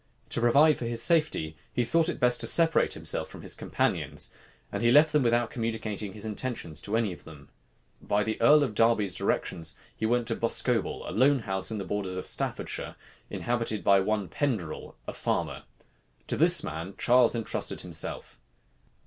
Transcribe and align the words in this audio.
To 0.29 0.41
provide 0.41 0.77
for 0.79 0.85
his 0.85 0.99
safety, 1.03 1.55
he 1.71 1.83
thought 1.85 2.09
it 2.09 2.19
best 2.19 2.39
to 2.41 2.47
separate 2.47 2.93
himself 2.95 3.27
from 3.29 3.43
his 3.43 3.53
companions; 3.53 4.31
and 4.71 4.81
he 4.81 4.91
left 4.91 5.13
them 5.13 5.21
without 5.21 5.51
communicating 5.51 6.13
his 6.13 6.25
intentions 6.25 6.81
to 6.81 6.97
any 6.97 7.13
of 7.13 7.23
them. 7.23 7.49
By 8.01 8.23
the 8.23 8.41
earl 8.41 8.63
of 8.63 8.73
Derby's 8.73 9.13
directions, 9.13 9.75
he 9.95 10.07
went 10.07 10.27
to 10.29 10.35
Boscobel, 10.35 11.07
a 11.07 11.11
lone 11.11 11.41
house 11.41 11.69
in 11.69 11.77
the 11.77 11.85
borders 11.85 12.17
of 12.17 12.25
Staffordshire, 12.25 12.95
inhabited 13.29 13.83
by 13.83 13.99
one 13.99 14.27
Penderell, 14.27 14.95
a 15.07 15.13
farmer. 15.13 15.65
To 16.25 16.35
this 16.35 16.63
man 16.63 16.95
Charles 16.97 17.35
intrusted 17.35 17.81
himself. 17.81 18.39